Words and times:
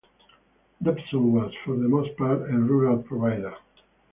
Dobson 0.81 1.31
was, 1.31 1.53
for 1.63 1.75
the 1.77 1.87
most 1.87 2.17
part, 2.17 2.49
a 2.49 2.57
rural 2.57 3.03
provider. 3.03 3.55